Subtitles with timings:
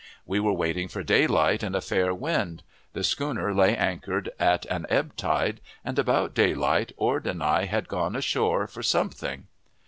[0.25, 2.63] We were waiting for daylight and a fair wind;
[2.93, 7.87] the schooner lay anchored at an ebb tide, and about daylight Ord and I had
[7.87, 9.45] gone ashore for something.